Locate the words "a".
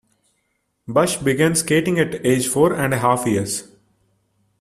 2.91-2.97